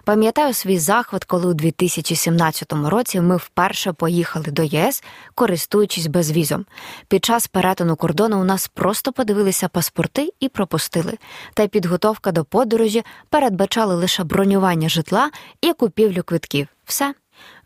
Пам'ятаю 0.04 0.54
свій 0.54 0.78
захват, 0.78 1.24
коли 1.24 1.46
у 1.46 1.54
2017 1.54 2.72
році 2.72 3.20
ми 3.20 3.36
вперше 3.36 3.92
поїхали 3.92 4.46
до 4.46 4.62
ЄС, 4.62 5.02
користуючись 5.34 6.06
безвізом. 6.06 6.66
Під 7.08 7.24
час 7.24 7.46
перетину 7.46 7.96
кордону 7.96 8.40
у 8.40 8.44
нас 8.44 8.68
просто 8.68 9.12
подивилися 9.12 9.68
паспорти 9.68 10.32
і 10.40 10.48
пропустили. 10.48 11.18
Та 11.54 11.62
й 11.62 11.68
підготовка 11.68 12.32
до 12.32 12.44
подорожі 12.44 13.02
передбачала 13.30 13.94
лише 13.94 14.24
бронювання 14.24 14.88
житла 14.88 15.30
і 15.60 15.72
купівлю 15.72 16.22
квитків. 16.22 16.68
Все. 16.84 17.14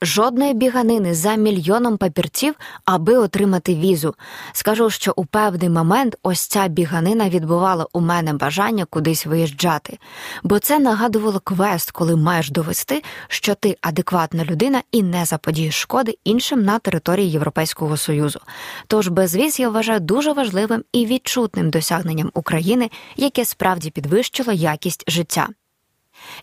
Жодної 0.03 0.55
біганини 0.55 1.15
за 1.15 1.35
мільйоном 1.35 1.97
папірців, 1.97 2.55
аби 2.85 3.17
отримати 3.17 3.75
візу. 3.75 4.15
Скажу, 4.53 4.91
що 4.91 5.13
у 5.17 5.25
певний 5.25 5.69
момент 5.69 6.17
ось 6.23 6.47
ця 6.47 6.69
біганина 6.69 7.29
відбувала 7.29 7.87
у 7.93 8.01
мене 8.01 8.33
бажання 8.33 8.85
кудись 8.85 9.27
виїжджати, 9.27 9.99
бо 10.43 10.59
це 10.59 10.79
нагадувало 10.79 11.41
квест, 11.41 11.91
коли 11.91 12.17
маєш 12.17 12.51
довести, 12.51 13.03
що 13.29 13.55
ти 13.55 13.77
адекватна 13.81 14.45
людина 14.45 14.83
і 14.93 15.03
не 15.03 15.25
заподієш 15.25 15.81
шкоди 15.81 16.19
іншим 16.25 16.63
на 16.63 16.79
території 16.79 17.31
Європейського 17.31 17.97
Союзу. 17.97 18.41
Тож 18.87 19.09
безвіз 19.09 19.61
я 19.61 19.69
вважаю 19.69 20.01
дуже 20.01 20.33
важливим 20.33 20.85
і 20.93 21.07
відчутним 21.07 21.71
досягненням 21.71 22.31
України, 22.35 22.91
яке 23.17 23.45
справді 23.45 23.91
підвищило 23.91 24.53
якість 24.53 25.05
життя. 25.09 25.49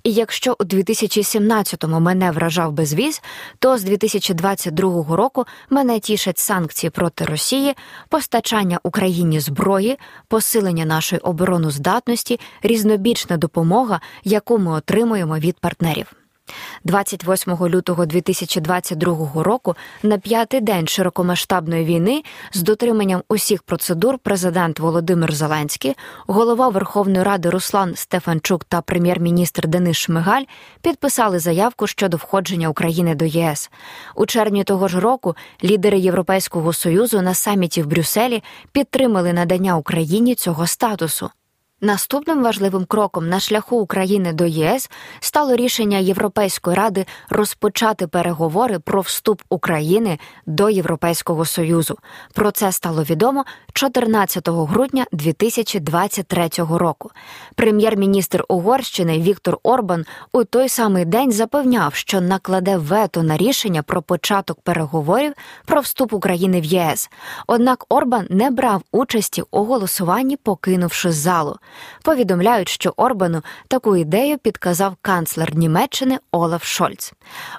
І 0.04 0.14
якщо 0.14 0.56
у 0.60 0.64
2017-му 0.64 2.00
мене 2.00 2.32
вражав 2.32 2.72
безвіз, 2.72 3.22
то 3.60 3.78
з 3.78 3.84
2022 3.84 5.16
року 5.16 5.46
мене 5.70 6.00
тішать 6.00 6.40
санкції 6.40 6.90
проти 6.90 7.26
Росії, 7.26 7.76
постачання 8.10 8.80
Україні 8.84 9.40
зброї, 9.40 9.98
посилення 10.28 10.86
нашої 10.86 11.20
обороноздатності, 11.20 12.40
різнобічна 12.64 13.38
допомога, 13.38 14.02
яку 14.24 14.58
ми 14.58 14.72
отримуємо 14.72 15.38
від 15.38 15.60
партнерів. 15.60 16.14
28 16.84 17.68
лютого 17.68 18.06
2022 18.06 19.44
року, 19.44 19.76
на 20.04 20.18
п'ятий 20.18 20.62
день 20.62 20.88
широкомасштабної 20.88 21.86
війни, 21.86 22.24
з 22.54 22.62
дотриманням 22.62 23.24
усіх 23.30 23.64
процедур, 23.64 24.18
президент 24.20 24.80
Володимир 24.80 25.34
Зеленський, 25.34 25.96
голова 26.28 26.70
Верховної 26.70 27.24
Ради 27.24 27.50
Руслан 27.50 27.96
Стефанчук 27.96 28.64
та 28.64 28.82
прем'єр-міністр 28.82 29.68
Денис 29.68 29.98
Шмигаль 29.98 30.44
підписали 30.82 31.40
заявку 31.40 31.88
щодо 31.88 32.18
входження 32.18 32.70
України 32.70 33.16
до 33.16 33.26
ЄС. 33.26 33.72
У 34.16 34.26
червні 34.26 34.64
того 34.64 34.88
ж 34.88 35.00
року 35.00 35.36
лідери 35.64 36.00
Європейського 36.00 36.74
союзу 36.74 37.22
на 37.22 37.34
саміті 37.34 37.82
в 37.82 37.88
Брюсселі 37.88 38.44
підтримали 38.72 39.34
надання 39.34 39.78
Україні 39.78 40.36
цього 40.36 40.68
статусу. 40.68 41.30
Наступним 41.82 42.44
важливим 42.44 42.86
кроком 42.86 43.30
на 43.30 43.40
шляху 43.40 43.78
України 43.78 44.34
до 44.34 44.46
ЄС 44.46 44.90
стало 45.20 45.56
рішення 45.56 45.98
Європейської 45.98 46.76
ради 46.76 47.06
розпочати 47.30 48.08
переговори 48.08 48.80
про 48.80 49.02
вступ 49.02 49.42
України 49.50 50.20
до 50.46 50.70
Європейського 50.70 51.46
союзу. 51.46 51.98
Про 52.34 52.52
це 52.52 52.72
стало 52.72 53.04
відомо 53.04 53.46
14 53.74 54.50
грудня 54.50 55.06
2023 55.12 56.50
року. 56.58 57.12
Прем'єр-міністр 57.56 58.46
Угорщини 58.48 59.22
Віктор 59.22 59.58
Орбан 59.64 60.06
у 60.32 60.44
той 60.44 60.70
самий 60.70 61.06
день 61.06 61.32
запевняв, 61.32 61.94
що 61.94 62.22
накладе 62.22 62.78
вето 62.78 63.24
на 63.24 63.38
рішення 63.38 63.84
про 63.84 64.02
початок 64.02 64.62
переговорів 64.62 65.34
про 65.66 65.82
вступ 65.82 66.14
України 66.14 66.62
в 66.62 66.66
ЄС. 66.66 67.10
Однак 67.48 67.86
Орбан 67.90 68.28
не 68.30 68.52
брав 68.52 68.82
участі 68.92 69.44
у 69.52 69.64
голосуванні, 69.64 70.38
покинувши 70.38 71.12
залу. 71.12 71.58
Повідомляють, 72.02 72.70
що 72.70 72.94
Орбану 72.98 73.42
таку 73.68 73.96
ідею 73.96 74.38
підказав 74.38 74.96
канцлер 75.02 75.56
Німеччини 75.56 76.20
Олаф 76.32 76.64
Шольц. 76.64 77.14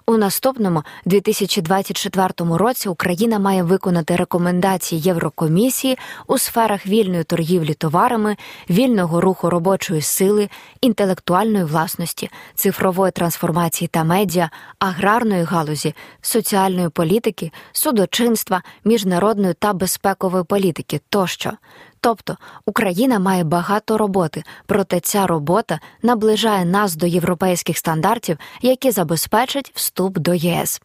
У 0.06 0.16
наступному 0.16 0.82
2024 1.04 2.28
році 2.38 2.88
Україна 2.88 3.38
має 3.38 3.62
виконати 3.62 4.16
рекомендації 4.16 5.00
Єврокомісії 5.00 5.98
у 6.26 6.38
сферах 6.38 6.86
вільної 6.86 7.24
торгівлі 7.24 7.74
товарами, 7.74 8.36
вільного 8.70 9.20
руху 9.20 9.50
робочої 9.50 10.02
сили, 10.02 10.48
інтелектуальної 10.80 11.64
власності, 11.64 12.30
цифрової 12.54 13.12
трансформації 13.12 13.88
та 13.88 14.04
медіа, 14.04 14.50
аграрної 14.78 15.42
галузі, 15.42 15.94
соціальної 16.22 16.88
політики, 16.88 17.52
судочинства, 17.72 18.62
міжнародної 18.84 19.54
та 19.54 19.72
безпекової 19.72 20.44
політики 20.44 21.00
тощо. 21.08 21.52
Тобто 22.00 22.36
Україна 22.66 23.18
має 23.18 23.44
багато 23.44 23.98
роботи, 23.98 24.44
проте 24.66 25.00
ця 25.00 25.26
робота 25.26 25.80
наближає 26.02 26.64
нас 26.64 26.96
до 26.96 27.06
європейських 27.06 27.78
стандартів, 27.78 28.38
які 28.62 28.90
забезпечать 28.90 29.72
вступ 29.74 30.18
до 30.18 30.34
ЄС. 30.34 30.80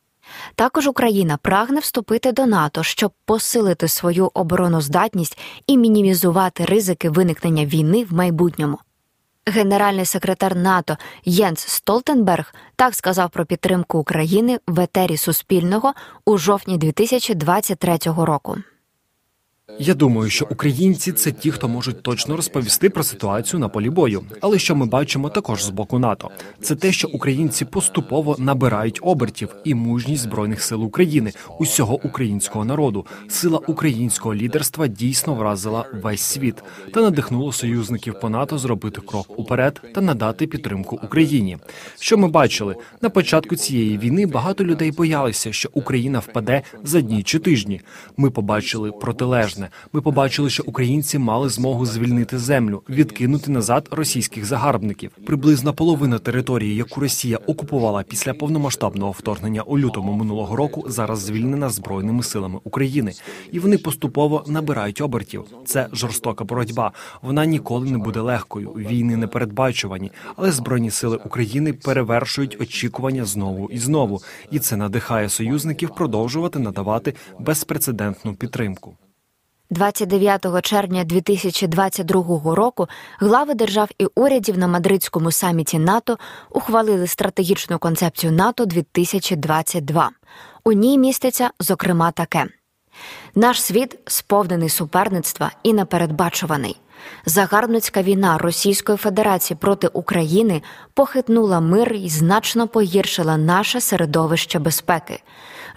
Також 0.56 0.88
Україна 0.88 1.38
прагне 1.38 1.80
вступити 1.80 2.32
до 2.32 2.46
НАТО, 2.46 2.84
щоб 2.84 3.12
посилити 3.26 3.88
свою 3.88 4.32
обороноздатність 4.34 5.38
і 5.68 5.78
мінімізувати 5.78 6.66
ризики 6.66 7.10
виникнення 7.10 7.66
війни 7.66 8.06
в 8.10 8.14
майбутньому. 8.14 8.80
Генеральний 9.46 10.06
секретар 10.06 10.56
НАТО 10.56 10.98
Єнс 11.26 11.60
Столтенберг 11.60 12.54
так 12.76 12.96
сказав 12.96 13.30
про 13.30 13.46
підтримку 13.46 14.00
України 14.00 14.60
в 14.68 14.80
етері 14.80 15.18
Суспільного 15.18 15.94
у 16.26 16.38
жовтні 16.38 16.78
2023 16.78 17.98
року. 18.06 18.58
Я 19.80 19.94
думаю, 19.94 20.30
що 20.30 20.48
українці 20.52 21.12
це 21.12 21.32
ті, 21.32 21.52
хто 21.52 21.68
можуть 21.68 22.04
точно 22.04 22.36
розповісти 22.36 22.90
про 22.90 23.04
ситуацію 23.04 23.60
на 23.60 23.70
полі 23.70 23.90
бою. 23.90 24.24
Але 24.42 24.60
що 24.60 24.76
ми 24.76 24.86
бачимо 24.86 25.30
також 25.30 25.64
з 25.64 25.70
боку 25.70 26.00
НАТО, 26.00 26.30
це 26.62 26.76
те, 26.76 26.92
що 26.92 27.08
українці 27.08 27.66
поступово 27.66 28.36
набирають 28.40 29.00
обертів 29.02 29.56
і 29.64 29.76
мужність 29.76 30.24
збройних 30.24 30.64
сил 30.64 30.84
України, 30.84 31.32
усього 31.60 32.00
українського 32.04 32.66
народу. 32.66 33.06
Сила 33.30 33.60
українського 33.68 34.36
лідерства 34.36 34.88
дійсно 34.88 35.36
вразила 35.36 35.86
весь 36.04 36.22
світ 36.22 36.64
та 36.94 37.02
надихнуло 37.02 37.52
союзників 37.52 38.20
по 38.20 38.30
НАТО 38.30 38.58
зробити 38.58 39.02
крок 39.02 39.40
уперед 39.40 39.82
та 39.96 40.02
надати 40.02 40.48
підтримку 40.48 41.00
Україні. 41.04 41.58
Що 42.00 42.18
ми 42.18 42.28
бачили 42.28 42.76
на 43.02 43.10
початку 43.10 43.56
цієї 43.56 43.98
війни? 43.98 44.26
Багато 44.26 44.66
людей 44.66 44.92
боялися, 44.92 45.52
що 45.54 45.70
Україна 45.74 46.20
впаде 46.20 46.62
за 46.84 47.02
дні 47.02 47.24
чи 47.24 47.40
тижні. 47.40 47.82
Ми 48.18 48.30
побачили 48.30 48.92
протилежне. 49.54 49.70
Ми 49.94 50.02
побачили, 50.02 50.50
що 50.50 50.64
українці 50.66 51.18
мали 51.18 51.50
змогу 51.50 51.86
звільнити 51.86 52.38
землю, 52.38 52.82
відкинути 52.90 53.52
назад 53.52 53.88
російських 53.92 54.46
загарбників. 54.46 55.12
Приблизно 55.26 55.74
половина 55.74 56.20
території, 56.20 56.76
яку 56.76 57.02
Росія 57.02 57.38
окупувала 57.38 58.04
після 58.04 58.34
повномасштабного 58.34 59.12
вторгнення 59.12 59.62
у 59.62 59.80
лютому 59.80 60.14
минулого 60.14 60.56
року, 60.56 60.86
зараз 60.88 61.20
звільнена 61.20 61.70
збройними 61.70 62.24
силами 62.24 62.60
України, 62.64 63.14
і 63.52 63.60
вони 63.60 63.78
поступово 63.78 64.44
набирають 64.48 65.02
обертів. 65.02 65.46
Це 65.66 65.88
жорстока 65.94 66.44
боротьба. 66.44 66.92
Вона 67.22 67.46
ніколи 67.46 67.92
не 67.92 67.98
буде 67.98 68.20
легкою. 68.20 68.70
Війни 68.70 69.18
не 69.18 69.28
передбачувані, 69.28 70.12
але 70.36 70.52
збройні 70.52 70.92
сили 70.92 71.18
України 71.18 71.74
перевершують 71.74 72.62
очікування 72.62 73.26
знову 73.26 73.70
і 73.70 73.78
знову, 73.78 74.22
і 74.52 74.60
це 74.60 74.76
надихає 74.76 75.30
союзників 75.30 75.90
продовжувати 75.96 76.60
надавати 76.60 77.14
безпрецедентну 77.40 78.34
підтримку. 78.34 78.98
29 79.70 80.62
червня 80.62 81.04
2022 81.04 82.56
року 82.56 82.88
глави 83.20 83.54
держав 83.54 83.90
і 83.98 84.06
урядів 84.16 84.58
на 84.58 84.68
мадридському 84.68 85.32
саміті 85.32 85.80
НАТО 85.80 86.18
ухвалили 86.50 87.08
стратегічну 87.08 87.80
концепцію 87.80 88.32
НАТО 88.32 88.66
2022. 88.66 90.10
У 90.64 90.72
ній 90.72 90.98
міститься 90.98 91.50
зокрема 91.60 92.12
таке: 92.12 92.46
наш 93.36 93.62
світ 93.62 94.00
сповнений 94.06 94.70
суперництва 94.70 95.52
і 95.64 95.74
непередбачуваний. 95.74 96.80
Загарбницька 97.26 98.02
війна 98.02 98.38
Російської 98.38 98.98
Федерації 98.98 99.58
проти 99.62 99.88
України 99.88 100.62
похитнула 100.94 101.60
мир 101.60 101.94
і 101.94 102.10
значно 102.10 102.68
погіршила 102.68 103.38
наше 103.38 103.82
середовище 103.82 104.60
безпеки. 104.60 105.20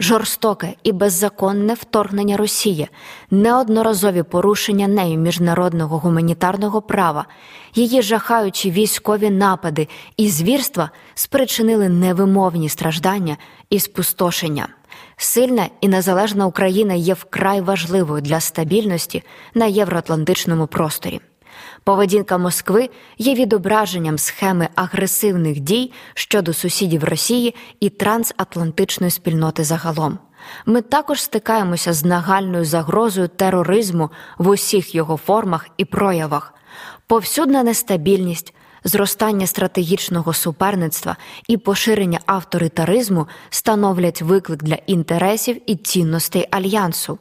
Жорстоке 0.01 0.75
і 0.83 0.93
беззаконне 0.93 1.75
вторгнення 1.75 2.37
Росії, 2.37 2.89
неодноразові 3.31 4.23
порушення 4.23 4.89
нею 4.89 5.19
міжнародного 5.19 5.99
гуманітарного 5.99 6.83
права, 6.83 7.27
її 7.75 8.03
жахаючі 8.03 8.71
військові 8.71 9.31
напади 9.31 9.89
і 10.17 10.29
звірства 10.29 10.91
спричинили 11.15 11.89
невимовні 11.89 12.69
страждання 12.69 13.37
і 13.71 13.81
спустошення. 13.81 14.69
Сильна 15.17 15.69
і 15.81 15.89
незалежна 15.89 16.47
Україна 16.47 16.95
є 16.95 17.15
вкрай 17.15 17.61
важливою 17.61 18.23
для 18.23 18.41
стабільності 18.41 19.23
на 19.55 19.67
євроатлантичному 19.67 20.67
просторі. 20.67 21.21
Поведінка 21.85 22.39
Москви 22.39 22.91
є 23.19 23.35
відображенням 23.35 24.19
схеми 24.19 24.69
агресивних 24.75 25.61
дій 25.61 25.93
щодо 26.15 26.53
сусідів 26.53 27.05
Росії 27.05 27.55
і 27.81 27.91
трансатлантичної 27.91 29.11
спільноти 29.11 29.65
загалом. 29.65 30.19
Ми 30.67 30.83
також 30.83 31.23
стикаємося 31.23 31.93
з 31.93 32.05
нагальною 32.05 32.65
загрозою 32.65 33.29
тероризму 33.29 34.11
в 34.39 34.49
усіх 34.49 34.95
його 34.95 35.17
формах 35.17 35.69
і 35.77 35.85
проявах, 35.85 36.55
повсюдна 37.07 37.63
нестабільність, 37.63 38.55
зростання 38.85 39.47
стратегічного 39.47 40.33
суперництва 40.33 41.17
і 41.49 41.57
поширення 41.57 42.21
авторитаризму 42.27 43.27
становлять 43.51 44.23
виклик 44.23 44.63
для 44.63 44.75
інтересів 44.75 45.61
і 45.67 45.77
цінностей 45.77 46.49
альянсу. 46.51 47.19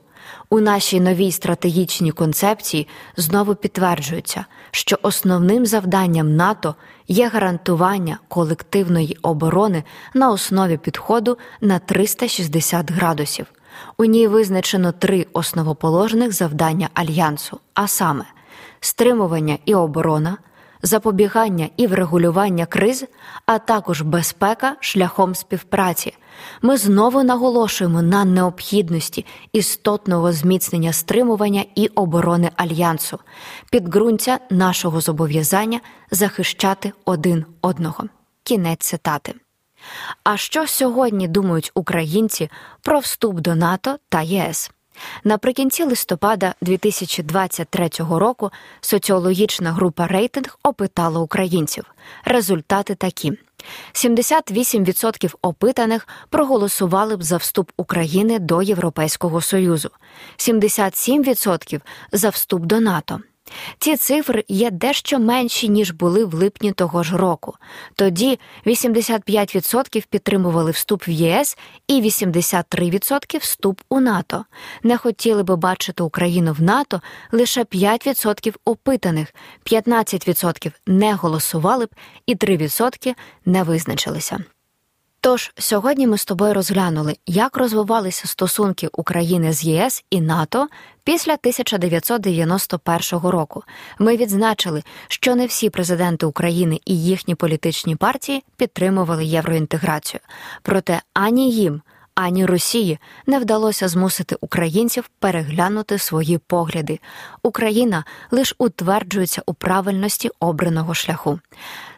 У 0.49 0.59
нашій 0.59 0.99
новій 0.99 1.31
стратегічній 1.31 2.11
концепції 2.11 2.88
знову 3.17 3.55
підтверджується, 3.55 4.45
що 4.71 4.97
основним 5.01 5.65
завданням 5.65 6.35
НАТО 6.35 6.75
є 7.07 7.27
гарантування 7.27 8.19
колективної 8.27 9.17
оборони 9.21 9.83
на 10.13 10.31
основі 10.31 10.77
підходу 10.77 11.38
на 11.61 11.79
360 11.79 12.91
градусів. 12.91 13.45
У 13.97 14.05
ній 14.05 14.27
визначено 14.27 14.91
три 14.91 15.25
основоположних 15.33 16.33
завдання 16.33 16.89
альянсу, 16.93 17.59
а 17.73 17.88
саме 17.88 18.25
стримування 18.79 19.57
і 19.65 19.75
оборона 19.75 20.38
запобігання 20.85 21.69
і 21.77 21.87
врегулювання 21.87 22.65
криз, 22.65 23.05
а 23.45 23.59
також 23.59 24.01
безпека 24.01 24.75
шляхом 24.79 25.35
співпраці. 25.35 26.13
Ми 26.61 26.77
знову 26.77 27.23
наголошуємо 27.23 28.01
на 28.01 28.25
необхідності 28.25 29.25
істотного 29.53 30.31
зміцнення 30.31 30.93
стримування 30.93 31.65
і 31.75 31.87
оборони 31.87 32.51
альянсу, 32.55 33.19
підґрунтя 33.71 34.39
нашого 34.49 35.01
зобов'язання 35.01 35.79
захищати 36.11 36.91
один 37.05 37.45
одного. 37.61 38.03
Кінець 38.43 38.85
цитати. 38.85 39.33
А 40.23 40.37
що 40.37 40.67
сьогодні 40.67 41.27
думають 41.27 41.71
українці 41.75 42.49
про 42.81 42.99
вступ 42.99 43.39
до 43.39 43.55
НАТО 43.55 43.97
та 44.09 44.21
ЄС? 44.21 44.71
Наприкінці 45.23 45.84
листопада 45.84 46.55
2023 46.62 47.89
року 47.99 48.51
соціологічна 48.81 49.71
група 49.71 50.08
рейтинг 50.08 50.60
опитала 50.63 51.19
українців. 51.19 51.84
Результати 52.25 52.95
такі: 52.95 53.34
78% 53.93 55.36
опитаних 55.41 56.08
проголосували 56.29 57.17
б 57.17 57.23
за 57.23 57.38
вступ 57.38 57.71
України 57.77 58.39
до 58.39 58.62
Європейського 58.62 59.41
Союзу, 59.41 59.89
77% 60.38 61.81
за 62.12 62.29
вступ 62.29 62.65
до 62.65 62.79
НАТО. 62.79 63.19
Ці 63.79 63.97
цифри 63.97 64.43
є 64.47 64.71
дещо 64.71 65.19
менші, 65.19 65.69
ніж 65.69 65.91
були 65.91 66.25
в 66.25 66.34
липні 66.34 66.71
того 66.71 67.03
ж 67.03 67.17
року. 67.17 67.55
Тоді 67.95 68.39
85% 68.65 70.08
підтримували 70.10 70.71
вступ 70.71 71.08
в 71.08 71.10
ЄС 71.10 71.58
і 71.88 72.01
83% 72.01 73.39
вступ 73.39 73.81
у 73.89 73.99
НАТО. 73.99 74.45
Не 74.84 74.97
хотіли 74.97 75.43
би 75.43 75.55
бачити 75.55 76.03
Україну 76.03 76.53
в 76.53 76.62
НАТО 76.62 77.01
лише 77.31 77.63
5% 77.63 78.53
опитаних, 78.65 79.34
15% 79.65 80.71
не 80.88 81.13
голосували 81.13 81.86
б 81.86 81.89
і 82.25 82.36
3% 82.36 83.13
не 83.45 83.63
визначилися. 83.63 84.39
Тож 85.25 85.51
сьогодні 85.57 86.07
ми 86.07 86.17
з 86.17 86.25
тобою 86.25 86.53
розглянули, 86.53 87.15
як 87.25 87.57
розвивалися 87.57 88.27
стосунки 88.27 88.89
України 88.91 89.53
з 89.53 89.63
ЄС 89.63 90.03
і 90.09 90.21
НАТО 90.21 90.67
після 91.03 91.33
1991 91.33 93.19
року. 93.29 93.63
Ми 93.99 94.17
відзначили, 94.17 94.83
що 95.07 95.35
не 95.35 95.45
всі 95.45 95.69
президенти 95.69 96.25
України 96.25 96.79
і 96.85 97.03
їхні 97.03 97.35
політичні 97.35 97.95
партії 97.95 98.43
підтримували 98.57 99.25
євроінтеграцію. 99.25 100.21
Проте 100.61 101.01
ані 101.13 101.51
їм. 101.51 101.81
Ані 102.15 102.45
Росії 102.45 102.99
не 103.27 103.39
вдалося 103.39 103.88
змусити 103.88 104.35
українців 104.41 105.09
переглянути 105.19 105.97
свої 105.97 106.38
погляди. 106.38 106.99
Україна 107.43 108.03
лише 108.31 108.55
утверджується 108.57 109.41
у 109.45 109.53
правильності 109.53 110.29
обраного 110.39 110.93
шляху. 110.93 111.39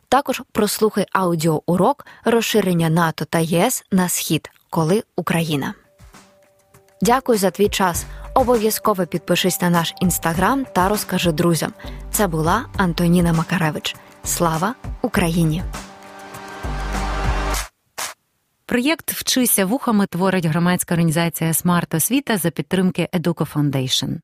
Також 0.09 0.41
прослухай 0.51 1.05
аудіоурок 1.11 2.05
розширення 2.25 2.89
НАТО 2.89 3.25
та 3.25 3.39
ЄС 3.39 3.83
на 3.91 4.09
схід, 4.09 4.49
коли 4.69 5.03
Україна. 5.15 5.73
Дякую 7.01 7.37
за 7.37 7.51
твій 7.51 7.69
час. 7.69 8.05
Обов'язково 8.33 9.05
підпишись 9.05 9.61
на 9.61 9.69
наш 9.69 9.93
інстаграм 10.01 10.65
та 10.73 10.89
розкажи 10.89 11.31
друзям. 11.31 11.73
Це 12.11 12.27
була 12.27 12.65
Антоніна 12.77 13.33
Макаревич. 13.33 13.95
Слава 14.23 14.75
Україні! 15.01 15.63
Проєкт 18.65 19.11
Вчися 19.11 19.65
вухами 19.65 20.05
творить 20.05 20.45
громадська 20.45 20.93
організація 20.93 21.53
Смарт 21.53 21.93
Освіта 21.93 22.37
за 22.37 22.49
підтримки 22.49 23.09
Educo 23.13 23.53
Foundation. 23.53 24.15